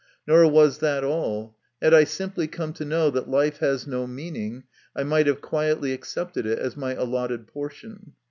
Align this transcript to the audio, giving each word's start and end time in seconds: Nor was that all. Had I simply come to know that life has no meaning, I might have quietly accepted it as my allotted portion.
Nor 0.25 0.49
was 0.49 0.79
that 0.79 1.03
all. 1.03 1.55
Had 1.79 1.93
I 1.93 2.05
simply 2.05 2.47
come 2.47 2.73
to 2.73 2.83
know 2.83 3.11
that 3.11 3.29
life 3.29 3.57
has 3.59 3.85
no 3.85 4.07
meaning, 4.07 4.63
I 4.95 5.03
might 5.03 5.27
have 5.27 5.41
quietly 5.41 5.93
accepted 5.93 6.43
it 6.47 6.57
as 6.57 6.75
my 6.75 6.95
allotted 6.95 7.45
portion. 7.45 8.13